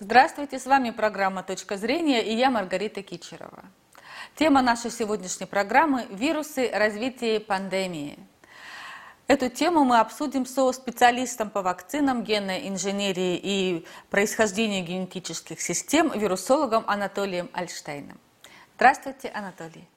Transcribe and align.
Здравствуйте, 0.00 0.58
с 0.58 0.66
вами 0.66 0.90
программа 0.90 1.44
«Точка 1.44 1.76
зрения» 1.76 2.20
и 2.20 2.34
я 2.34 2.50
Маргарита 2.50 3.00
Кичерова. 3.00 3.62
Тема 4.34 4.60
нашей 4.60 4.90
сегодняшней 4.90 5.46
программы– 5.46 6.04
вирусы 6.10 6.68
развития 6.74 7.38
пандемии. 7.38 8.18
Эту 9.28 9.48
тему 9.48 9.84
мы 9.84 10.00
обсудим 10.00 10.46
со 10.46 10.72
специалистом 10.72 11.48
по 11.48 11.62
вакцинам, 11.62 12.24
генной 12.24 12.68
инженерии 12.68 13.38
и 13.40 13.86
происхождению 14.10 14.84
генетических 14.84 15.60
систем, 15.60 16.10
вирусологом 16.10 16.82
Анатолием 16.88 17.48
Альштейном. 17.52 18.18
Здравствуйте, 18.74 19.28
Анатолий. 19.28 19.88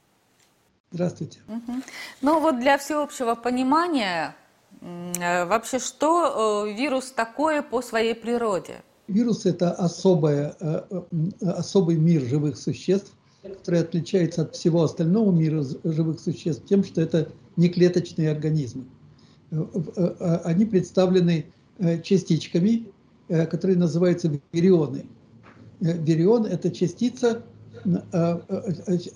Здравствуйте. 0.91 1.39
Угу. 1.47 1.81
Ну 2.21 2.39
вот 2.39 2.59
для 2.59 2.77
всеобщего 2.77 3.33
понимания, 3.33 4.35
э, 4.79 5.45
вообще 5.45 5.79
что 5.79 6.67
э, 6.67 6.73
вирус 6.73 7.11
такое 7.11 7.63
по 7.63 7.81
своей 7.81 8.13
природе? 8.13 8.83
Вирус– 9.07 9.45
это 9.45 9.71
особое, 9.71 10.55
э, 10.59 10.81
особый 11.41 11.95
мир 11.95 12.21
живых 12.21 12.57
существ, 12.57 13.13
который 13.41 13.81
отличается 13.81 14.43
от 14.43 14.55
всего 14.55 14.83
остального 14.83 15.31
мира 15.31 15.63
живых 15.83 16.19
существ 16.19 16.65
тем, 16.67 16.83
что 16.83 17.01
это 17.01 17.29
не 17.55 17.69
клеточные 17.69 18.31
организмы. 18.31 18.85
Они 20.43 20.65
представлены 20.65 21.45
частичками, 22.03 22.87
которые 23.29 23.77
называются 23.77 24.29
вирионы. 24.51 25.05
Вирион– 25.79 26.45
это 26.47 26.69
частица, 26.69 27.43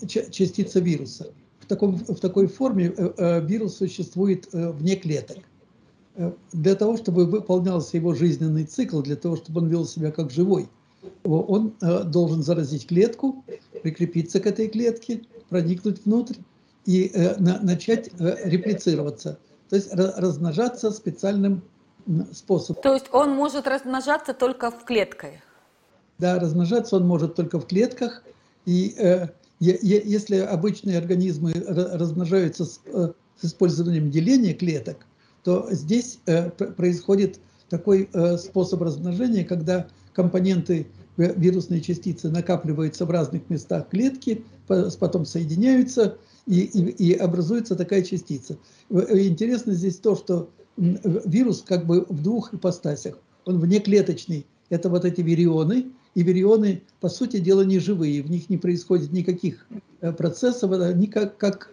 частица 0.08 0.80
вируса 0.80 1.26
в, 1.62 1.66
таком, 1.66 1.96
в 1.96 2.20
такой 2.20 2.46
форме 2.46 2.92
э, 2.96 3.12
э, 3.16 3.46
вирус 3.46 3.76
существует 3.76 4.48
э, 4.52 4.70
вне 4.72 4.96
клеток. 4.96 5.38
Для 6.52 6.74
того, 6.74 6.96
чтобы 6.96 7.24
выполнялся 7.24 7.96
его 7.96 8.14
жизненный 8.14 8.64
цикл, 8.64 9.00
для 9.00 9.16
того, 9.16 9.36
чтобы 9.36 9.60
он 9.62 9.68
вел 9.68 9.86
себя 9.86 10.10
как 10.10 10.30
живой, 10.30 10.68
он 11.24 11.74
должен 11.80 12.42
заразить 12.42 12.86
клетку, 12.86 13.44
прикрепиться 13.82 14.38
к 14.40 14.46
этой 14.46 14.68
клетке, 14.68 15.22
проникнуть 15.48 16.04
внутрь 16.04 16.36
и 16.84 17.10
начать 17.38 18.10
реплицироваться, 18.18 19.38
то 19.70 19.76
есть 19.76 19.88
размножаться 19.92 20.90
специальным 20.90 21.62
способом. 22.32 22.82
То 22.82 22.94
есть 22.94 23.06
он 23.12 23.30
может 23.30 23.66
размножаться 23.66 24.34
только 24.34 24.70
в 24.70 24.84
клетках? 24.84 25.30
Да, 26.18 26.38
размножаться 26.38 26.96
он 26.96 27.06
может 27.06 27.34
только 27.36 27.58
в 27.58 27.66
клетках, 27.66 28.22
и 28.66 28.94
если 29.60 30.36
обычные 30.36 30.98
организмы 30.98 31.52
размножаются 31.54 32.66
э, 32.86 33.12
с 33.40 33.44
использованием 33.44 34.10
деления 34.10 34.54
клеток, 34.54 35.06
то 35.44 35.68
здесь 35.70 36.18
э, 36.26 36.50
происходит 36.50 37.40
такой 37.68 38.08
э, 38.12 38.36
способ 38.36 38.82
размножения, 38.82 39.44
когда 39.44 39.86
компоненты 40.12 40.86
вирусной 41.16 41.80
частицы 41.80 42.30
накапливаются 42.30 43.04
в 43.04 43.10
разных 43.10 43.48
местах 43.50 43.90
клетки, 43.90 44.44
потом 44.66 45.26
соединяются, 45.26 46.16
и, 46.46 46.60
и, 46.60 47.10
и 47.10 47.12
образуется 47.12 47.76
такая 47.76 48.02
частица. 48.02 48.56
Интересно 48.88 49.74
здесь 49.74 49.98
то, 49.98 50.16
что 50.16 50.48
вирус 50.76 51.62
как 51.66 51.86
бы 51.86 52.06
в 52.08 52.22
двух 52.22 52.54
ипостасях. 52.54 53.18
Он 53.44 53.60
внеклеточный, 53.60 54.46
это 54.70 54.88
вот 54.88 55.04
эти 55.04 55.20
вирионы, 55.20 55.92
и 56.14 56.22
вирионы, 56.22 56.82
по 57.00 57.08
сути 57.08 57.38
дела, 57.38 57.62
не 57.62 57.78
живые, 57.78 58.22
в 58.22 58.30
них 58.30 58.50
не 58.50 58.58
происходит 58.58 59.12
никаких 59.12 59.66
э, 60.00 60.12
процессов, 60.12 60.72
они 60.72 61.06
как, 61.06 61.36
как 61.36 61.70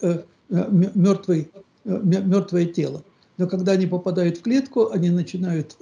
мертвый, 0.49 1.51
э, 1.85 1.99
мертвое 2.03 2.63
э, 2.63 2.67
тело. 2.67 3.03
Но 3.39 3.47
когда 3.47 3.71
они 3.71 3.87
попадают 3.87 4.37
в 4.37 4.43
клетку, 4.43 4.91
они 4.91 5.09
начинают 5.09 5.75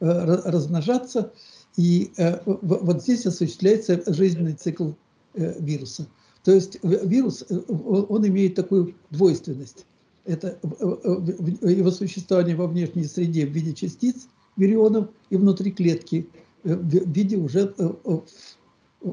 размножаться, 0.00 1.32
и 1.76 2.10
вот 2.44 3.02
здесь 3.02 3.26
осуществляется 3.26 4.02
жизненный 4.12 4.54
цикл 4.54 4.90
вируса. 5.34 6.06
То 6.42 6.50
есть 6.52 6.78
вирус, 6.82 7.44
он 7.68 8.26
имеет 8.26 8.56
такую 8.56 8.96
двойственность. 9.10 9.86
Это 10.24 10.58
его 10.60 11.92
существование 11.92 12.56
во 12.56 12.66
внешней 12.66 13.04
среде 13.04 13.46
в 13.46 13.50
виде 13.50 13.72
частиц, 13.72 14.26
вирионов, 14.56 15.08
и 15.30 15.36
внутри 15.36 15.70
клетки– 15.70 16.28
в 16.64 17.12
виде 17.12 17.36
уже 17.36 17.74
э, 17.78 17.92
э, 18.04 19.10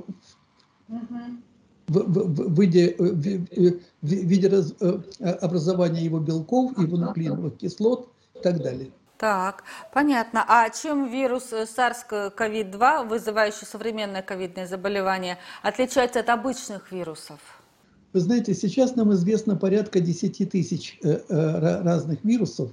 в, 1.87 1.99
в, 1.99 2.53
в, 2.55 2.61
виде, 2.61 2.95
в, 2.97 3.13
в 3.13 3.79
виде 4.01 4.47
раз, 4.47 4.73
образования 5.19 6.03
его 6.03 6.19
белков, 6.19 6.77
его 6.77 6.97
нуклеиновых 6.97 7.57
кислот 7.57 8.09
и 8.35 8.39
так 8.39 8.61
далее. 8.61 8.91
Так, 9.17 9.63
понятно. 9.93 10.43
А 10.47 10.69
чем 10.69 11.09
вирус 11.09 11.53
SARS-CoV-2, 11.53 13.07
вызывающий 13.07 13.65
современное 13.65 14.21
ковидное 14.21 14.67
заболевание, 14.67 15.37
отличается 15.63 16.19
от 16.19 16.29
обычных 16.29 16.91
вирусов? 16.91 17.39
Вы 18.11 18.19
знаете, 18.19 18.53
сейчас 18.53 18.95
нам 18.95 19.13
известно 19.13 19.55
порядка 19.55 19.99
10 19.99 20.49
тысяч 20.49 20.99
э, 21.03 21.19
разных 21.83 22.23
вирусов, 22.23 22.71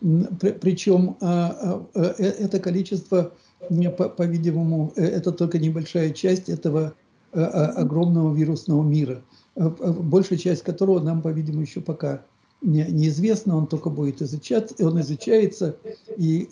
причем 0.00 1.16
а, 1.20 1.86
а, 1.94 1.98
это 2.18 2.60
количество 2.60 3.32
по-видимому, 3.68 4.92
э, 4.96 5.04
это 5.04 5.32
только 5.32 5.58
небольшая 5.58 6.10
часть 6.10 6.48
этого 6.48 6.88
э, 6.88 7.05
огромного 7.32 8.34
вирусного 8.34 8.82
мира, 8.82 9.22
э, 9.56 9.68
большая 9.68 10.38
часть 10.38 10.62
которого 10.62 11.00
нам, 11.00 11.22
по-видимому, 11.22 11.62
еще 11.62 11.80
пока 11.80 12.24
неизвестна, 12.62 13.56
он 13.56 13.66
только 13.66 13.90
будет 13.90 14.22
изучать, 14.22 14.80
он 14.80 15.00
изучается, 15.00 15.76
и 16.16 16.48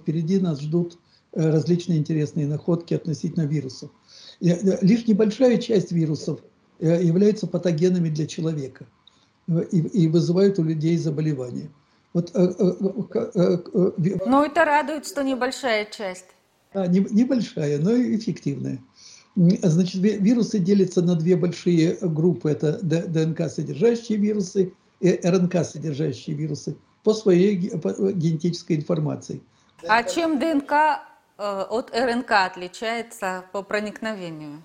впереди 0.00 0.40
нас 0.40 0.60
ждут 0.60 0.98
различные 1.32 1.98
интересные 1.98 2.48
находки 2.48 2.92
относительно 2.92 3.44
вирусов. 3.44 3.90
Лишь 4.40 5.06
небольшая 5.06 5.58
часть 5.58 5.92
вирусов 5.92 6.40
являются 6.80 7.46
патогенами 7.46 8.08
для 8.08 8.26
человека 8.26 8.86
и 9.70 10.08
вызывают 10.08 10.58
у 10.58 10.64
людей 10.64 10.98
заболевания. 10.98 11.70
Вот, 12.12 12.32
Но 12.34 14.44
это 14.44 14.64
радует, 14.64 15.06
что 15.06 15.22
небольшая 15.22 15.86
часть. 15.86 16.26
А, 16.74 16.88
небольшая, 16.88 17.78
но 17.78 17.96
эффективная. 17.96 18.80
Значит, 19.36 20.00
вирусы 20.00 20.58
делятся 20.58 21.02
на 21.02 21.16
две 21.16 21.36
большие 21.36 21.96
группы. 22.00 22.50
Это 22.50 22.78
ДНК-содержащие 22.82 24.18
вирусы 24.18 24.72
и 25.00 25.20
РНК-содержащие 25.22 26.36
вирусы 26.36 26.76
по 27.02 27.12
своей 27.14 27.56
генетической 27.56 28.76
информации. 28.76 29.42
А 29.86 30.02
чем 30.04 30.38
ДНК 30.38 30.72
э, 31.36 31.64
от 31.68 31.90
РНК 31.94 32.30
отличается 32.30 33.44
по 33.52 33.62
проникновению? 33.62 34.62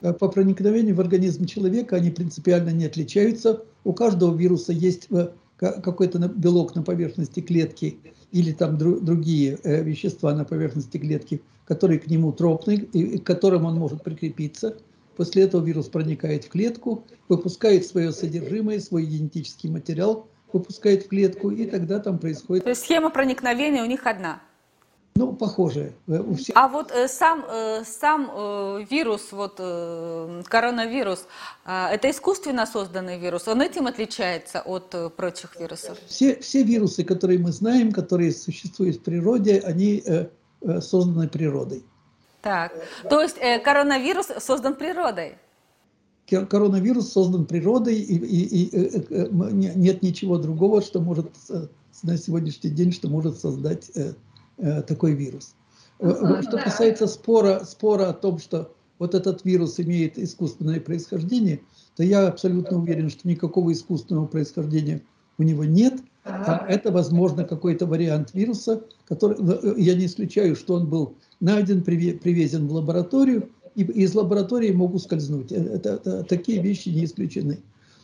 Э, 0.00 0.12
по 0.12 0.28
проникновению 0.28 0.94
в 0.94 1.00
организм 1.00 1.44
человека 1.44 1.96
они 1.96 2.10
принципиально 2.10 2.70
не 2.70 2.86
отличаются. 2.86 3.64
У 3.84 3.92
каждого 3.92 4.34
вируса 4.34 4.72
есть 4.72 5.06
э, 5.10 5.28
какой-то 5.58 6.18
белок 6.18 6.74
на 6.74 6.82
поверхности 6.82 7.40
клетки 7.40 7.98
или 8.32 8.52
там 8.52 8.76
другие 8.76 9.58
э, 9.62 9.82
вещества 9.82 10.34
на 10.34 10.44
поверхности 10.44 10.98
клетки, 10.98 11.42
которые 11.64 11.98
к 11.98 12.06
нему 12.06 12.32
тропны 12.32 12.74
и 12.74 13.18
к 13.18 13.24
которым 13.24 13.64
он 13.64 13.76
может 13.76 14.02
прикрепиться. 14.02 14.76
После 15.16 15.44
этого 15.44 15.64
вирус 15.64 15.86
проникает 15.86 16.44
в 16.44 16.50
клетку, 16.50 17.04
выпускает 17.28 17.86
свое 17.86 18.12
содержимое, 18.12 18.80
свой 18.80 19.06
генетический 19.06 19.70
материал, 19.70 20.28
выпускает 20.52 21.04
в 21.04 21.08
клетку, 21.08 21.50
и 21.50 21.64
тогда 21.64 22.00
там 22.00 22.18
происходит... 22.18 22.64
То 22.64 22.70
есть 22.70 22.82
схема 22.82 23.10
проникновения 23.10 23.82
у 23.82 23.86
них 23.86 24.06
одна? 24.06 24.42
Ну, 25.16 25.32
похожие. 25.32 25.92
Э, 26.08 26.20
у 26.20 26.34
всех... 26.34 26.54
А 26.56 26.68
вот 26.68 26.92
э, 26.92 27.08
сам, 27.08 27.44
э, 27.48 27.84
сам 27.84 28.30
э, 28.30 28.84
вирус, 28.90 29.32
вот 29.32 29.54
э, 29.58 30.42
коронавирус, 30.44 31.26
э, 31.64 31.86
это 31.92 32.10
искусственно 32.10 32.66
созданный 32.66 33.18
вирус? 33.18 33.48
Он 33.48 33.62
этим 33.62 33.86
отличается 33.86 34.60
от 34.60 34.94
э, 34.94 35.08
прочих 35.08 35.58
вирусов? 35.58 35.98
Все, 36.06 36.36
все 36.36 36.62
вирусы, 36.62 37.02
которые 37.02 37.38
мы 37.38 37.50
знаем, 37.52 37.92
которые 37.92 38.30
существуют 38.32 38.96
в 38.96 39.00
природе, 39.00 39.60
они 39.60 40.02
э, 40.04 40.26
э, 40.60 40.80
созданы 40.80 41.28
природой. 41.28 41.82
Так, 42.42 42.72
то 43.08 43.22
есть 43.22 43.38
э, 43.40 43.58
коронавирус 43.58 44.26
создан 44.38 44.74
природой? 44.74 45.38
Коронавирус 46.28 47.10
создан 47.10 47.46
природой, 47.46 47.94
и, 47.94 48.16
и, 48.16 48.64
и 48.64 48.76
э, 48.76 49.00
э, 49.08 49.28
нет 49.30 50.02
ничего 50.02 50.36
другого, 50.36 50.82
что 50.82 51.00
может 51.00 51.30
на 52.02 52.18
сегодняшний 52.18 52.70
день, 52.70 52.92
что 52.92 53.08
может 53.08 53.38
создать 53.38 53.90
Э, 53.94 54.12
такой 54.56 55.12
вирус. 55.12 55.54
Э, 55.98 56.42
что 56.42 56.58
касается 56.58 57.06
спора, 57.06 57.64
спора 57.64 58.10
о 58.10 58.12
том, 58.12 58.38
что 58.38 58.72
вот 58.98 59.14
этот 59.14 59.44
вирус 59.44 59.78
имеет 59.80 60.18
искусственное 60.18 60.80
происхождение, 60.80 61.60
то 61.96 62.02
я 62.02 62.28
абсолютно 62.28 62.78
уверен, 62.78 63.10
что 63.10 63.28
никакого 63.28 63.72
искусственного 63.72 64.26
происхождения 64.26 65.02
у 65.38 65.42
него 65.42 65.64
нет. 65.64 66.00
А 66.24 66.66
это, 66.68 66.90
возможно, 66.90 67.44
какой-то 67.44 67.86
вариант 67.86 68.34
вируса, 68.34 68.82
который, 69.06 69.36
э, 69.38 69.74
я 69.78 69.94
не 69.94 70.06
исключаю, 70.06 70.56
что 70.56 70.74
он 70.74 70.88
был 70.88 71.14
найден, 71.40 71.82
привезен 71.82 72.66
в 72.66 72.72
лабораторию, 72.72 73.48
и 73.76 73.82
из 73.82 74.14
лаборатории 74.14 74.72
мог 74.72 74.94
ускользнуть. 74.94 75.52
Это, 75.52 75.94
это, 75.94 76.24
такие 76.24 76.60
вещи 76.60 76.88
не 76.88 77.04
исключены. 77.04 77.60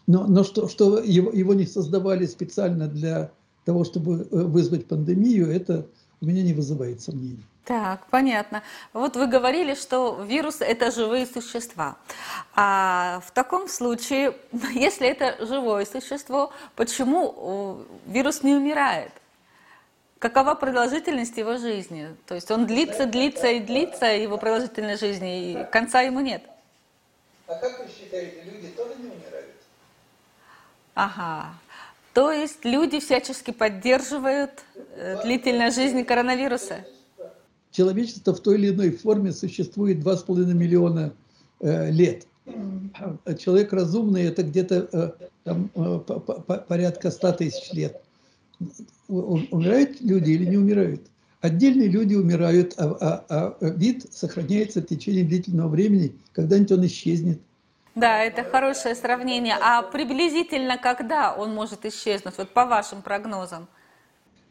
Но, 0.07 0.27
но 0.27 0.45
что, 0.45 0.69
что 0.69 1.01
его, 1.01 1.33
его 1.33 1.55
не 1.55 1.67
создавали 1.67 2.27
специально 2.27 2.87
для 2.87 3.33
того, 3.65 3.85
чтобы 3.85 4.29
вызвать 4.31 4.87
пандемию, 4.87 5.49
это 5.51 5.87
у 6.23 6.27
меня 6.27 6.43
не 6.43 6.55
вызывает 6.55 7.03
сомнений. 7.03 7.45
Так, 7.65 8.07
понятно. 8.11 8.63
Вот 8.93 9.17
вы 9.17 9.27
говорили, 9.27 9.75
что 9.75 10.23
вирусы– 10.23 10.65
это 10.73 10.91
живые 10.91 11.27
существа. 11.27 11.97
А 12.55 13.23
в 13.27 13.33
таком 13.33 13.69
случае, 13.69 14.37
если 14.73 15.09
это 15.09 15.45
живое 15.45 15.85
существо, 15.85 16.53
почему 16.77 17.85
вирус 18.07 18.43
не 18.43 18.55
умирает? 18.55 19.13
Какова 20.19 20.55
продолжительность 20.55 21.37
его 21.37 21.57
жизни? 21.57 22.15
То 22.27 22.37
есть 22.37 22.51
он 22.53 22.67
длится, 22.67 23.07
длится 23.07 23.49
и 23.49 23.59
длится, 23.59 24.07
его 24.07 24.39
продолжительность 24.39 25.01
жизни, 25.01 25.53
и 25.53 25.65
конца 25.73 26.03
ему 26.03 26.21
нет. 26.21 26.45
А 27.49 27.57
как 27.57 27.81
вы 27.81 27.91
считаете, 27.91 28.43
люди 28.45 28.69
тоже 28.69 28.95
не 28.99 29.09
умирают? 29.09 29.57
Ага. 30.95 31.55
То 32.15 32.31
есть 32.31 32.65
люди 32.65 33.01
всячески 33.01 33.53
поддерживают 33.53 34.51
э, 34.97 35.23
длительность 35.23 35.77
жизни 35.77 36.03
коронавируса? 36.03 36.85
Человечество 37.71 38.35
в 38.35 38.41
той 38.41 38.59
или 38.59 38.69
иной 38.69 38.91
форме 38.91 39.33
существует 39.33 39.99
2,5 39.99 40.53
миллиона 40.53 41.15
э, 41.61 41.91
лет. 41.91 42.27
Человек 43.39 43.73
разумный– 43.73 44.23
это 44.25 44.43
где-то 44.43 44.89
э, 44.93 45.27
там, 45.45 45.71
э, 45.75 46.01
порядка 46.69 47.11
100 47.11 47.33
тысяч 47.33 47.73
лет. 47.73 48.03
Умирают 49.09 50.01
люди 50.01 50.33
или 50.33 50.45
не 50.45 50.59
умирают? 50.59 51.03
Отдельные 51.41 51.89
люди 51.89 52.15
умирают, 52.15 52.75
а, 52.77 53.25
а, 53.29 53.57
а 53.61 53.69
вид 53.71 54.07
сохраняется 54.13 54.81
в 54.81 54.87
течение 54.87 55.25
длительного 55.25 55.69
времени, 55.69 56.15
когда-нибудь 56.33 56.73
он 56.73 56.87
исчезнет. 56.87 57.41
Да, 57.95 58.23
это 58.23 58.43
хорошее 58.43 58.95
сравнение. 58.95 59.57
А 59.61 59.83
приблизительно 59.83 60.79
когда 60.79 61.35
он 61.35 61.55
может 61.55 61.85
исчезнуть, 61.85 62.35
вот 62.39 62.51
по 62.51 62.65
вашим 62.65 63.03
прогнозам? 63.03 63.69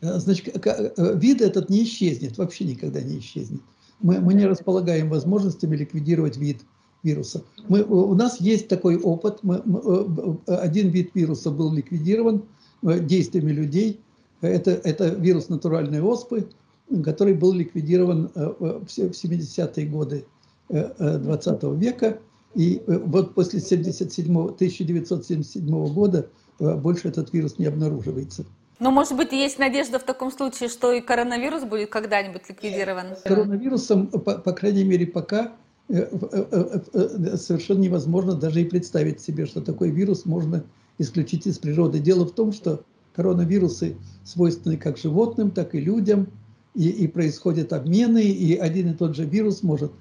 Э, 0.01 0.19
значит, 0.19 0.65
э, 0.65 1.17
вид 1.17 1.41
этот 1.41 1.69
не 1.69 1.83
исчезнет, 1.83 2.37
вообще 2.37 2.65
никогда 2.65 3.01
не 3.01 3.19
исчезнет. 3.19 3.61
Мы, 3.99 4.19
мы 4.19 4.33
не 4.33 4.45
располагаем 4.45 5.09
возможностями 5.09 5.75
ликвидировать 5.75 6.37
вид 6.37 6.61
вируса. 7.03 7.43
Мы, 7.67 7.83
у 7.83 8.13
нас 8.13 8.39
есть 8.39 8.67
такой 8.67 8.97
опыт. 8.97 9.39
Мы, 9.41 9.55
э, 9.55 10.55
один 10.55 10.89
вид 10.89 11.11
вируса 11.15 11.49
был 11.49 11.73
ликвидирован 11.73 12.43
действиями 12.83 13.51
людей. 13.51 14.01
Это, 14.41 14.71
это 14.71 15.09
вирус 15.09 15.49
натуральной 15.49 16.01
оспы, 16.01 16.47
который 17.03 17.35
был 17.35 17.53
ликвидирован 17.53 18.31
в 18.33 18.87
70-е 18.87 19.85
годы 19.85 20.25
20 20.69 21.63
века. 21.77 22.17
И 22.55 22.81
вот 22.87 23.33
после 23.33 23.59
77, 23.59 24.25
1977 24.25 25.93
года 25.93 26.27
больше 26.59 27.07
этот 27.07 27.33
вирус 27.33 27.57
не 27.59 27.65
обнаруживается. 27.65 28.45
Но, 28.81 28.89
может 28.89 29.15
быть, 29.15 29.31
есть 29.31 29.59
надежда 29.59 29.99
в 29.99 30.03
таком 30.03 30.31
случае, 30.31 30.67
что 30.67 30.91
и 30.91 31.01
коронавирус 31.01 31.65
будет 31.65 31.91
когда-нибудь 31.91 32.41
ликвидирован? 32.49 33.15
Коронавирусом, 33.23 34.07
по, 34.07 34.39
по 34.39 34.53
крайней 34.53 34.83
мере, 34.83 35.05
пока 35.05 35.51
э, 35.87 36.09
э, 36.09 36.79
э, 36.91 37.37
совершенно 37.37 37.77
невозможно 37.77 38.33
даже 38.33 38.59
и 38.59 38.65
представить 38.65 39.21
себе, 39.21 39.45
что 39.45 39.61
такой 39.61 39.91
вирус 39.91 40.25
можно 40.25 40.63
исключить 40.97 41.45
из 41.45 41.59
природы. 41.59 41.99
Дело 41.99 42.25
в 42.25 42.31
том, 42.31 42.51
что 42.51 42.83
коронавирусы 43.13 43.97
свойственны 44.23 44.77
как 44.77 44.97
животным, 44.97 45.51
так 45.51 45.75
и 45.75 45.79
людям, 45.79 46.29
и, 46.73 46.89
и 46.89 47.07
происходят 47.07 47.73
обмены, 47.73 48.23
и 48.23 48.55
один 48.55 48.91
и 48.91 48.93
тот 48.93 49.15
же 49.15 49.25
вирус 49.25 49.63
может 49.63 49.91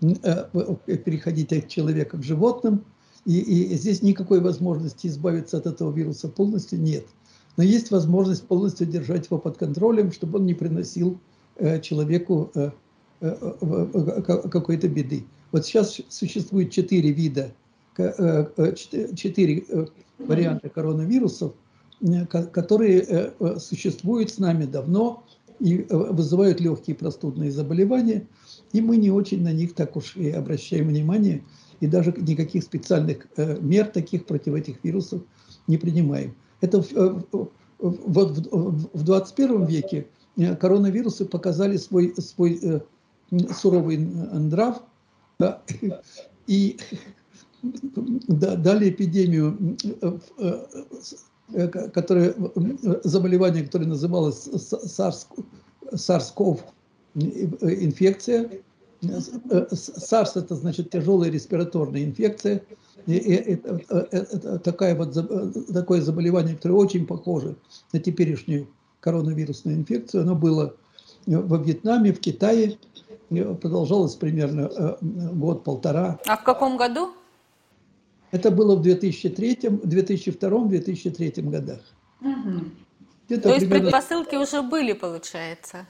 переходить 0.00 1.52
от 1.52 1.68
человека 1.68 2.18
к 2.18 2.22
животным, 2.22 2.84
и, 3.26 3.38
и 3.38 3.74
здесь 3.76 4.02
никакой 4.02 4.40
возможности 4.40 5.06
избавиться 5.06 5.58
от 5.58 5.66
этого 5.66 5.92
вируса 5.92 6.28
полностью 6.28 6.80
нет. 6.80 7.06
Но 7.56 7.64
есть 7.64 7.90
возможность 7.90 8.44
полностью 8.46 8.86
держать 8.86 9.26
его 9.26 9.38
под 9.38 9.58
контролем, 9.58 10.12
чтобы 10.12 10.38
он 10.38 10.46
не 10.46 10.54
приносил 10.54 11.18
э, 11.56 11.80
человеку 11.80 12.50
э, 12.54 12.70
э, 13.20 14.22
какой-то 14.22 14.88
беды. 14.88 15.24
Вот 15.52 15.66
сейчас 15.66 16.00
существует 16.08 16.70
четыре 16.70 17.10
вида, 17.10 17.52
четыре 17.96 19.64
варианта 20.18 20.68
коронавирусов, 20.68 21.52
которые 22.30 23.32
существуют 23.58 24.30
с 24.30 24.38
нами 24.38 24.64
давно 24.64 25.24
и 25.60 25.86
вызывают 25.88 26.60
легкие 26.60 26.96
простудные 26.96 27.50
заболевания, 27.50 28.26
и 28.72 28.80
мы 28.80 28.96
не 28.96 29.10
очень 29.10 29.42
на 29.42 29.52
них 29.52 29.74
так 29.74 29.96
уж 29.96 30.16
и 30.16 30.30
обращаем 30.30 30.88
внимание, 30.88 31.44
и 31.80 31.86
даже 31.86 32.12
никаких 32.16 32.64
специальных 32.64 33.26
мер 33.36 33.86
таких 33.86 34.26
против 34.26 34.54
этих 34.54 34.82
вирусов 34.82 35.22
не 35.66 35.78
принимаем. 35.78 36.34
Это 36.60 36.84
э, 36.94 37.20
вот 37.78 38.38
в 38.92 39.02
21 39.02 39.66
веке 39.66 40.06
э, 40.36 40.56
коронавирусы 40.56 41.24
показали 41.24 41.76
свой, 41.76 42.14
свой 42.16 42.58
э, 42.62 42.80
суровый 43.52 43.98
нрав 43.98 44.82
да, 45.38 45.62
и 46.46 46.78
дали 48.28 48.90
эпидемию, 48.90 49.76
которое, 51.92 52.34
заболевание, 53.04 53.64
которое 53.64 53.86
называлось 53.86 54.48
SARS-CoV 54.48 56.60
инфекция. 57.14 58.50
SARS 59.02 60.32
это 60.34 60.54
значит 60.54 60.90
тяжелая 60.90 61.30
респираторная 61.30 62.04
инфекция. 62.04 62.62
И, 63.06 63.16
это, 63.16 63.80
это, 64.10 64.58
такая 64.58 64.94
вот, 64.94 65.16
такое 65.72 66.02
заболевание, 66.02 66.54
которое 66.54 66.74
очень 66.74 67.06
похоже 67.06 67.56
на 67.92 67.98
теперешнюю 67.98 68.68
коронавирусную 69.00 69.78
инфекцию, 69.78 70.24
оно 70.24 70.34
было 70.34 70.74
во 71.26 71.56
Вьетнаме, 71.56 72.12
в 72.12 72.20
Китае, 72.20 72.76
продолжалось 73.60 74.16
примерно 74.16 74.70
э, 74.74 74.96
год-полтора. 75.00 76.18
А 76.26 76.36
в 76.36 76.44
каком 76.44 76.76
году? 76.76 77.10
Это 78.30 78.50
было 78.50 78.76
в 78.76 78.82
2003, 78.82 79.54
2002-2003 79.54 81.50
годах. 81.50 81.80
Угу. 82.20 83.38
То 83.40 83.48
есть 83.48 83.60
примерно... 83.60 83.90
предпосылки 83.90 84.36
уже 84.36 84.62
были, 84.62 84.92
получается? 84.92 85.86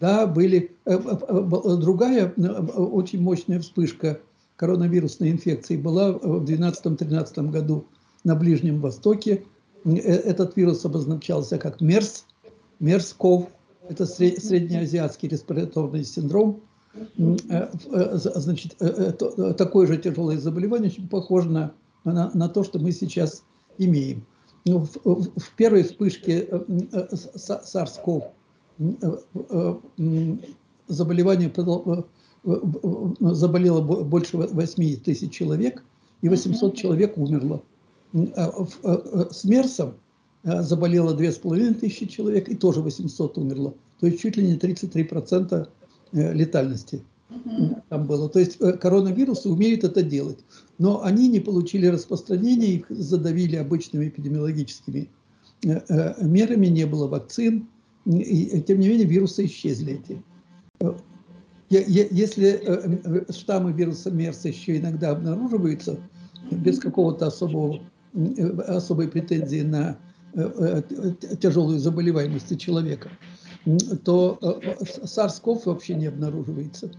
Да, 0.00 0.26
были. 0.26 0.76
Э, 0.84 0.94
э, 0.96 1.76
другая 1.76 2.32
очень 2.32 3.20
мощная 3.20 3.60
вспышка– 3.60 4.20
коронавирусной 4.56 5.30
инфекции 5.30 5.76
была 5.76 6.12
в 6.12 6.44
2012-2013 6.44 7.50
году 7.50 7.86
на 8.24 8.34
Ближнем 8.34 8.80
Востоке. 8.80 9.44
Э, 9.84 9.90
этот 9.90 10.56
вирус 10.56 10.84
обозначался 10.84 11.58
как 11.58 11.80
МЕРС, 11.80 12.26
МЕРС-КОВ, 12.80 13.48
это 13.88 14.06
среднеазиатский 14.06 15.28
респираторный 15.28 16.04
синдром. 16.04 16.60
Э, 17.18 17.68
э, 17.92 18.10
значит, 18.14 18.76
такое 19.58 19.86
же 19.86 19.98
тяжелое 19.98 20.38
заболевание, 20.38 20.90
очень 20.90 21.08
похоже 21.08 21.50
на, 21.50 21.74
на, 22.04 22.30
на 22.34 22.48
то, 22.48 22.64
что 22.64 22.78
мы 22.78 22.92
сейчас 22.92 23.44
имеем. 23.78 24.24
Ну, 24.66 24.80
в, 24.80 24.96
в 25.04 25.56
первой 25.56 25.82
вспышке 25.82 26.46
SARS-CoV 26.46 28.30
заболевание 30.88 31.52
заболело 33.20 33.80
больше 33.80 34.36
8 34.36 34.96
тысяч 35.00 35.32
человек, 35.32 35.82
и 36.22 36.28
800 36.28 36.76
человек 36.76 37.18
умерло. 37.18 37.62
А, 38.14 38.44
а, 38.46 38.66
а, 38.84 39.28
с 39.32 39.44
МЕРСом 39.44 39.94
заболело 40.42 41.16
2,5 41.16 41.74
тысячи 41.74 42.06
человек, 42.06 42.48
и 42.48 42.54
тоже 42.54 42.80
800 42.80 43.38
умерло. 43.38 43.74
То 44.00 44.06
есть 44.06 44.20
чуть 44.20 44.36
ли 44.36 44.46
не 44.46 44.56
33% 44.56 45.68
э, 46.12 46.32
летальности 46.32 47.02
там 47.88 48.06
было. 48.06 48.28
То 48.28 48.40
есть 48.40 48.56
э, 48.60 48.72
коронавирусы 48.72 49.48
умеют 49.48 49.84
это 49.84 50.02
делать. 50.02 50.38
Но 50.78 51.02
они 51.02 51.28
не 51.28 51.40
получили 51.40 51.86
распространения, 51.86 52.74
их 52.74 52.86
задавили 52.88 53.56
обычными 53.56 54.08
эпидемиологическими 54.08 55.08
э, 55.64 56.24
мерами, 56.24 56.66
не 56.66 56.84
было 56.84 57.06
вакцин. 57.06 57.68
И, 58.06 58.60
тем 58.66 58.80
не 58.80 58.88
менее, 58.88 59.06
вирусы 59.06 59.46
исчезли 59.46 59.94
эти. 59.94 60.22
Если 61.70 62.48
э, 62.48 62.98
э, 63.04 63.32
штаммы 63.32 63.72
вируса 63.72 64.10
МЕРС 64.10 64.44
еще 64.44 64.78
иногда 64.78 65.10
обнаруживаются 65.10 65.98
без 66.50 66.78
какого-то 66.78 67.26
особого, 67.26 67.80
э, 68.12 68.46
особой 68.68 69.08
претензии 69.08 69.62
на 69.62 69.98
тяжелую 71.40 71.78
заболеваемость 71.78 72.58
человека, 72.58 73.08
то 74.04 74.36
SARS-CoV 74.42 75.62
вообще 75.66 75.94
не 75.94 76.06
обнаруживается. 76.06 76.90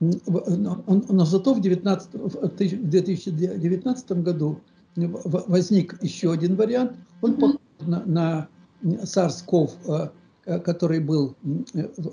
Но 0.00 1.24
зато 1.24 1.54
в, 1.54 1.60
19, 1.60 2.08
в 2.14 2.56
2019 2.56 4.12
году 4.12 4.60
возник 4.94 6.02
еще 6.02 6.32
один 6.32 6.56
вариант. 6.56 6.92
Он 7.20 7.34
похож 7.34 7.56
на, 7.80 8.02
на 8.04 8.48
SARS-CoV 8.82 10.10
Э, 10.48 10.58
который 10.58 10.98
был 10.98 11.36
э, 11.74 11.88
в 11.98 12.06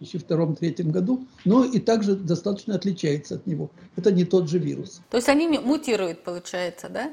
2002-2003 0.00 0.90
году, 0.90 1.26
но 1.44 1.62
и 1.62 1.78
также 1.78 2.16
достаточно 2.16 2.74
отличается 2.74 3.34
от 3.34 3.46
него. 3.46 3.70
Это 3.96 4.10
не 4.10 4.24
тот 4.24 4.48
же 4.48 4.58
вирус. 4.58 5.02
То 5.10 5.18
есть 5.18 5.28
они 5.28 5.46
мутируют, 5.58 6.24
получается, 6.24 6.88
да? 6.88 7.12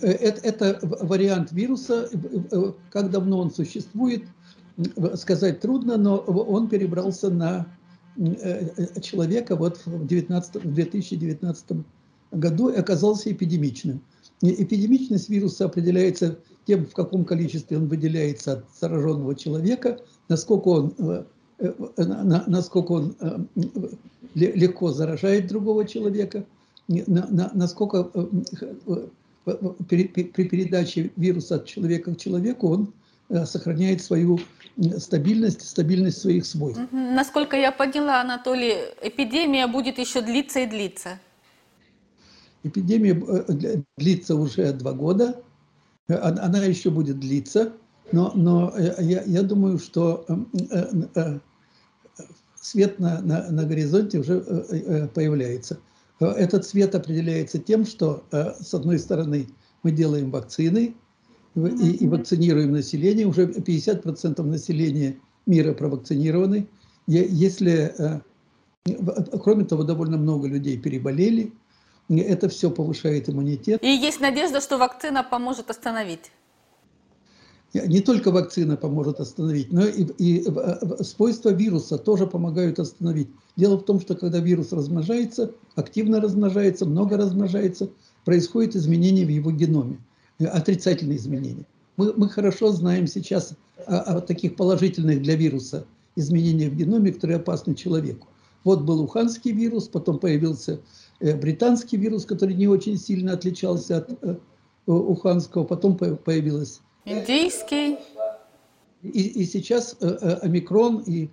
Это, 0.00 0.40
это 0.40 0.80
вариант 0.82 1.52
вируса. 1.52 2.10
Как 2.90 3.12
давно 3.12 3.38
он 3.38 3.52
существует, 3.52 4.24
сказать 5.14 5.60
трудно, 5.60 5.96
но 5.96 6.16
он 6.16 6.68
перебрался 6.68 7.30
на 7.30 7.66
человека 9.02 9.56
вот 9.56 9.80
в, 9.84 10.06
19, 10.06 10.64
в 10.64 10.74
2019 10.74 11.64
году 12.32 12.68
оказался 12.68 13.30
эпидемичным. 13.32 14.00
Эпидемичность 14.42 15.28
вируса 15.28 15.66
определяется 15.66 16.38
тем, 16.66 16.86
в 16.86 16.92
каком 16.92 17.24
количестве 17.24 17.76
он 17.76 17.86
выделяется 17.86 18.54
от 18.54 18.64
зараженного 18.78 19.34
человека, 19.34 20.00
насколько 20.28 20.68
он, 20.68 21.26
насколько 21.98 22.92
он 22.92 23.48
легко 24.34 24.92
заражает 24.92 25.48
другого 25.48 25.86
человека, 25.86 26.44
насколько 26.88 28.10
при 29.88 30.04
передаче 30.04 31.10
вируса 31.16 31.56
от 31.56 31.66
человека 31.66 32.14
к 32.14 32.18
человеку 32.18 32.68
он 32.68 32.92
Э, 33.28 33.44
сохраняет 33.44 34.02
свою 34.02 34.38
стабильность, 34.98 35.66
стабильность 35.68 36.18
своих 36.18 36.46
свойств. 36.46 36.82
Насколько 36.92 37.56
я 37.56 37.72
поняла, 37.72 38.20
Анатолий, 38.20 38.74
эпидемия 39.02 39.66
будет 39.66 39.98
еще 39.98 40.20
длиться 40.20 40.60
и 40.60 40.66
длиться. 40.66 41.18
Эпидемия 42.62 43.14
э, 43.14 43.82
длится 43.96 44.34
уже 44.36 44.72
два 44.72 44.92
года, 44.92 45.42
она 46.08 46.64
еще 46.64 46.90
будет 46.90 47.18
длиться, 47.20 47.72
но, 48.12 48.32
но 48.34 48.72
э, 48.76 48.96
я, 49.00 49.22
я 49.22 49.42
думаю, 49.42 49.78
что 49.78 50.26
свет 52.60 52.98
на, 52.98 53.20
на, 53.20 53.50
на 53.50 53.64
горизонте 53.64 54.18
уже 54.18 55.08
появляется. 55.14 55.78
Этот 56.18 56.66
свет 56.66 56.94
определяется 56.94 57.58
тем, 57.58 57.84
что, 57.86 58.24
с 58.32 58.74
одной 58.74 58.98
стороны, 58.98 59.48
мы 59.82 59.92
делаем 59.92 60.30
вакцины, 60.30 60.96
и, 61.56 62.04
и 62.04 62.08
вакцинируем 62.08 62.72
население. 62.72 63.26
Уже 63.26 63.46
50% 63.46 64.42
населения 64.42 65.16
мира 65.46 65.72
провакцинированы. 65.72 66.68
Если, 67.06 67.94
э, 67.98 68.20
кроме 69.42 69.64
того, 69.64 69.84
довольно 69.84 70.18
много 70.18 70.48
людей 70.48 70.76
переболели, 70.78 71.52
это 72.08 72.48
все 72.48 72.70
повышает 72.70 73.28
иммунитет. 73.28 73.82
И 73.82 73.88
есть 73.88 74.20
надежда, 74.20 74.60
что 74.60 74.78
вакцина 74.78 75.24
поможет 75.24 75.70
остановить? 75.70 76.30
Не 77.74 78.00
только 78.00 78.30
вакцина 78.30 78.76
поможет 78.76 79.20
остановить, 79.20 79.72
но 79.72 79.84
и, 79.84 80.04
и 80.18 80.44
свойства 81.02 81.50
вируса 81.50 81.98
тоже 81.98 82.26
помогают 82.26 82.78
остановить. 82.78 83.28
Дело 83.56 83.76
в 83.76 83.84
том, 83.84 84.00
что 84.00 84.14
когда 84.14 84.38
вирус 84.38 84.72
размножается, 84.72 85.52
активно 85.74 86.20
размножается, 86.20 86.86
много 86.86 87.16
размножается, 87.16 87.90
происходит 88.24 88.76
изменение 88.76 89.26
в 89.26 89.30
его 89.30 89.50
геноме 89.50 89.98
отрицательные 90.38 91.18
изменения. 91.18 91.64
Мы, 91.96 92.12
мы 92.14 92.28
хорошо 92.28 92.72
знаем 92.72 93.06
сейчас 93.06 93.54
о, 93.86 94.16
о 94.16 94.20
таких 94.20 94.56
положительных 94.56 95.22
для 95.22 95.36
вируса 95.36 95.86
изменениях 96.16 96.72
в 96.72 96.76
геноме, 96.76 97.12
которые 97.12 97.36
опасны 97.36 97.74
человеку. 97.74 98.28
Вот 98.64 98.80
был 98.80 99.00
уханский 99.00 99.52
вирус, 99.52 99.86
потом 99.86 100.18
появился 100.18 100.80
э, 101.20 101.36
британский 101.36 101.96
вирус, 101.96 102.26
который 102.26 102.54
не 102.54 102.66
очень 102.66 102.98
сильно 102.98 103.34
отличался 103.34 103.98
от 103.98 104.10
э, 104.22 104.36
уханского, 104.86 105.64
потом 105.64 105.96
появилась... 105.96 106.80
Индийский. 107.04 107.98
И, 109.02 109.42
и 109.42 109.44
сейчас 109.44 109.96
э, 110.00 110.38
омикрон 110.42 111.04
и... 111.06 111.28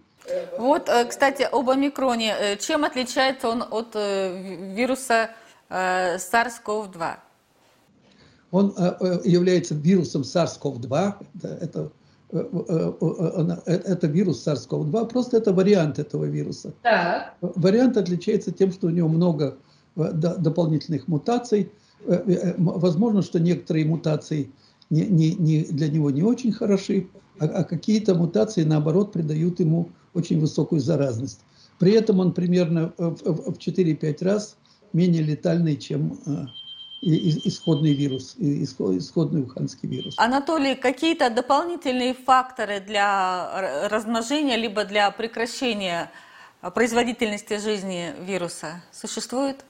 Вот, 0.58 0.90
кстати, 1.10 1.42
об 1.42 1.70
омикроне. 1.70 2.58
Чем 2.60 2.86
отличается 2.86 3.50
он 3.50 3.62
от 3.62 3.94
вируса 3.94 5.32
SARS-CoV-2? 5.70 7.18
Он 8.54 8.72
э, 8.78 8.94
э, 9.00 9.20
является 9.26 9.74
вирусом 9.74 10.22
SARS-CoV-2. 10.22 11.14
Это, 11.42 11.92
э, 12.32 13.58
это 13.66 14.06
вирус 14.06 14.48
SARS-CoV-2, 14.48 15.08
просто 15.08 15.38
это 15.38 15.52
вариант 15.52 15.98
этого 15.98 16.26
вируса. 16.26 16.72
Так. 16.84 17.36
Вариант 17.42 17.98
отличается 17.98 18.52
тем, 18.52 18.72
что 18.72 18.88
у 18.88 18.90
него 18.92 19.10
много 19.10 19.58
дополнительных 19.96 21.08
мутаций. 21.08 21.72
Возможно, 22.06 23.24
что 23.24 23.40
некоторые 23.40 23.86
мутации 23.86 24.52
не, 24.92 25.08
не, 25.08 25.34
не, 25.34 25.64
для 25.64 25.90
него 25.90 26.12
не 26.12 26.22
очень 26.22 26.52
хороши, 26.52 27.08
а, 27.40 27.46
а 27.46 27.64
какие-то 27.64 28.14
мутации, 28.14 28.64
наоборот, 28.64 29.14
придают 29.14 29.62
ему 29.62 29.90
очень 30.14 30.40
высокую 30.40 30.80
заразность. 30.80 31.40
При 31.80 31.94
этом 31.94 32.20
он 32.20 32.34
примерно 32.34 32.94
в 33.00 33.58
4-5 33.58 34.24
раз 34.24 34.58
менее 34.94 35.24
летальный, 35.24 35.76
чем 35.76 36.20
исходный 37.04 37.94
вирус, 37.94 38.36
исходный 38.38 39.44
уханский 39.44 39.90
вирус. 39.90 40.16
Анатолий, 40.18 40.76
какие-то 40.76 41.30
дополнительные 41.30 42.14
факторы 42.14 42.80
для 42.80 43.90
размножения 43.90 44.56
либо 44.56 44.86
для 44.86 45.12
прекращения 45.12 46.12
производительности 46.74 47.58
жизни 47.58 48.14
вируса 48.26 48.82
существуют? 48.92 49.66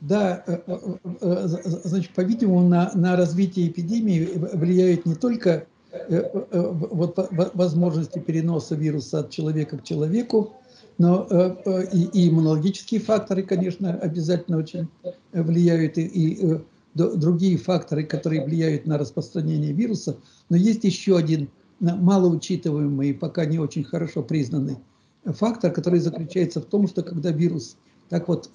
Да, 0.00 0.42
э, 0.46 0.58
э, 0.66 0.78
э, 1.20 1.46
значит, 1.84 2.14
по-видимому, 2.14 2.66
на, 2.66 2.90
на 2.94 3.16
развитие 3.16 3.68
эпидемии 3.68 4.30
влияют 4.54 5.04
не 5.04 5.14
только 5.14 5.66
вот, 6.08 7.18
возможности 7.32 8.20
переноса 8.20 8.76
вируса 8.76 9.20
от 9.20 9.30
человека 9.30 9.76
к 9.76 9.82
человеку, 9.82 10.54
но 11.00 11.26
э, 11.30 11.56
э, 11.64 11.86
и, 11.94 12.28
иммунологические 12.28 13.00
факторы, 13.00 13.42
конечно, 13.42 13.94
обязательно 13.94 14.58
очень 14.58 14.86
влияют, 15.32 15.96
и, 15.96 16.02
и 16.02 16.46
э, 16.46 16.60
другие 16.92 17.56
факторы, 17.56 18.04
которые 18.04 18.44
влияют 18.44 18.84
на 18.84 18.98
распространение 18.98 19.72
вируса. 19.72 20.18
Но 20.50 20.58
есть 20.58 20.84
еще 20.84 21.16
один 21.16 21.48
малоучитываемый 21.80 23.14
пока 23.14 23.46
не 23.46 23.58
очень 23.58 23.82
хорошо 23.82 24.22
признанный 24.22 24.76
фактор, 25.24 25.72
который 25.72 26.00
заключается 26.00 26.60
в 26.60 26.66
том, 26.66 26.86
что 26.86 27.02
когда 27.02 27.30
вирус 27.30 27.78
так 28.10 28.28
вот 28.28 28.50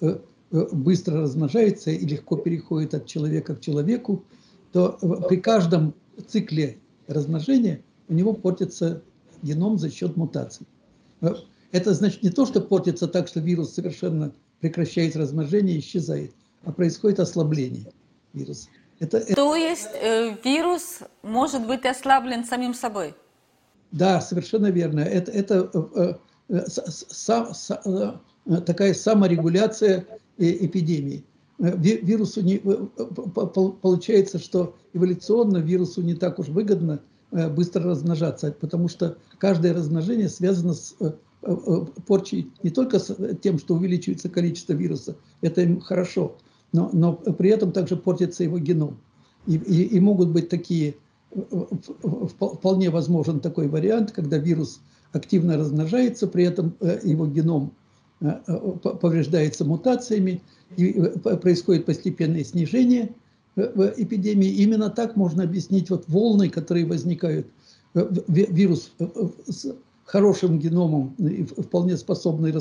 быстро 0.52 1.22
размножается 1.22 1.90
и 1.90 2.06
легко 2.06 2.36
переходит 2.36 2.94
от 2.94 3.06
человека 3.06 3.56
к 3.56 3.60
человеку, 3.60 4.22
то 4.70 4.96
при 5.28 5.38
каждом 5.38 5.94
цикле 6.28 6.78
размножения 7.08 7.82
у 8.08 8.14
него 8.14 8.34
портится 8.34 9.02
геном 9.42 9.78
за 9.78 9.90
счет 9.90 10.16
мутаций. 10.16 10.64
Это 11.72 11.94
значит 11.94 12.22
не 12.22 12.30
то, 12.30 12.46
что 12.46 12.60
портится 12.60 13.08
так, 13.08 13.28
что 13.28 13.40
вирус 13.40 13.74
совершенно 13.74 14.32
прекращает 14.60 15.16
размножение 15.16 15.76
и 15.76 15.80
исчезает, 15.80 16.32
а 16.64 16.72
происходит 16.72 17.20
ослабление 17.20 17.92
вируса. 18.32 18.68
Это, 18.98 19.20
то 19.20 19.54
это... 19.54 19.54
есть 19.56 19.88
э, 20.00 20.36
вирус 20.42 21.00
может 21.22 21.66
быть 21.66 21.84
ослаблен 21.84 22.44
самим 22.44 22.72
собой? 22.72 23.14
Да, 23.92 24.20
совершенно 24.20 24.66
верно. 24.70 25.00
Это, 25.00 25.30
это 25.30 25.70
э, 25.94 26.14
э, 26.48 26.66
сам, 26.66 27.54
сам, 27.54 28.20
э, 28.46 28.56
такая 28.62 28.94
саморегуляция 28.94 30.06
э, 30.38 30.64
эпидемии. 30.64 31.24
Э, 31.58 31.76
вирусу 31.76 32.40
не, 32.42 32.58
получается, 32.58 34.38
что 34.38 34.74
эволюционно 34.94 35.58
вирусу 35.58 36.02
не 36.02 36.14
так 36.14 36.38
уж 36.38 36.48
выгодно 36.48 37.00
быстро 37.30 37.82
размножаться, 37.82 38.52
потому 38.52 38.88
что 38.88 39.18
каждое 39.38 39.74
размножение 39.74 40.28
связано 40.28 40.74
с 40.74 40.94
Э, 41.42 41.54
э, 41.66 41.84
порчей 42.06 42.50
не 42.62 42.70
только 42.70 42.98
с 42.98 43.14
тем, 43.42 43.58
что 43.58 43.74
увеличивается 43.74 44.28
количество 44.28 44.72
вируса, 44.72 45.16
это 45.42 45.60
им 45.60 45.80
хорошо, 45.80 46.36
но, 46.72 46.90
но 46.92 47.12
при 47.12 47.50
этом 47.50 47.72
также 47.72 47.96
портится 47.96 48.42
его 48.42 48.58
геном. 48.58 48.98
И, 49.46 49.56
и, 49.56 49.82
и 49.82 50.00
могут 50.00 50.30
быть 50.30 50.48
такие, 50.48 50.96
э, 51.32 51.40
вполне 52.02 52.90
возможен 52.90 53.40
такой 53.40 53.68
вариант, 53.68 54.12
когда 54.12 54.38
вирус 54.38 54.80
активно 55.12 55.56
размножается, 55.56 56.26
при 56.26 56.44
этом 56.44 56.74
его 57.02 57.26
геном 57.26 57.72
повреждается 59.00 59.64
мутациями, 59.64 60.42
и 60.76 60.92
происходит 61.42 61.86
постепенное 61.86 62.44
снижение 62.44 63.14
эпидемии. 63.56 64.48
Именно 64.48 64.90
так 64.90 65.16
можно 65.16 65.44
объяснить 65.44 65.90
вот 65.90 66.04
волны, 66.08 66.48
которые 66.50 66.86
возникают. 66.86 67.46
Вирус 67.94 68.92
хорошим 70.06 70.58
геномом 70.58 71.14
и 71.18 71.44
вполне 71.44 71.96
способный 71.96 72.54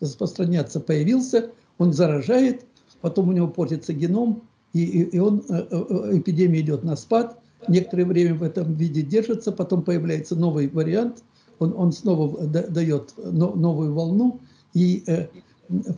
распространяться 0.00 0.80
появился, 0.80 1.50
он 1.78 1.92
заражает, 1.92 2.64
потом 3.02 3.28
у 3.28 3.32
него 3.32 3.48
портится 3.48 3.92
геном, 3.92 4.42
и, 4.72 5.02
и, 5.02 5.18
он, 5.18 5.44
э, 5.48 5.66
э, 5.70 6.18
эпидемия 6.18 6.60
идет 6.60 6.84
на 6.84 6.96
спад, 6.96 7.38
некоторое 7.68 8.04
время 8.04 8.34
в 8.34 8.42
этом 8.42 8.74
виде 8.74 9.02
держится, 9.02 9.52
потом 9.52 9.82
появляется 9.82 10.36
новый 10.36 10.68
вариант, 10.68 11.22
он, 11.58 11.74
он 11.76 11.92
снова 11.92 12.46
дает 12.46 13.14
новую 13.16 13.94
волну, 13.94 14.40
и 14.72 15.04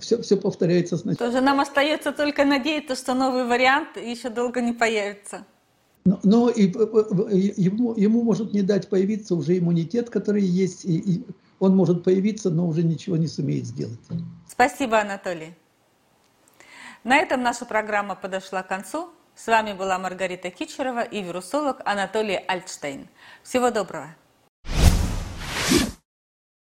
все, 0.00 0.16
э, 0.16 0.22
все 0.22 0.36
повторяется 0.36 0.96
сначала. 0.96 1.30
Тоже 1.30 1.42
нам 1.42 1.60
остается 1.60 2.12
только 2.12 2.44
надеяться, 2.44 2.96
что 2.96 3.14
новый 3.14 3.44
вариант 3.44 3.96
еще 3.96 4.30
долго 4.30 4.60
не 4.60 4.72
появится. 4.72 5.44
Но 6.22 6.48
и, 6.48 6.62
ему, 7.56 7.94
ему 7.94 8.22
может 8.22 8.52
не 8.52 8.62
дать 8.62 8.88
появиться 8.88 9.34
уже 9.34 9.58
иммунитет, 9.58 10.10
который 10.10 10.42
есть, 10.42 10.84
и, 10.84 10.98
и 10.98 11.26
он 11.58 11.76
может 11.76 12.04
появиться, 12.04 12.50
но 12.50 12.66
уже 12.66 12.82
ничего 12.82 13.16
не 13.16 13.26
сумеет 13.26 13.66
сделать. 13.66 13.98
Спасибо, 14.48 15.00
Анатолий. 15.00 15.54
На 17.04 17.16
этом 17.16 17.42
наша 17.42 17.64
программа 17.64 18.14
подошла 18.14 18.62
к 18.62 18.68
концу. 18.68 19.08
С 19.34 19.46
вами 19.46 19.72
была 19.72 19.98
Маргарита 19.98 20.50
Кичерова 20.50 21.02
и 21.02 21.22
вирусолог 21.22 21.80
Анатолий 21.84 22.36
Альтштейн. 22.36 23.08
Всего 23.42 23.70
доброго. 23.70 24.16